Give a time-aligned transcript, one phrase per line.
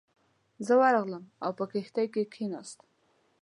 [0.65, 2.87] زه ورغلم او په کښتۍ کې کېناستم.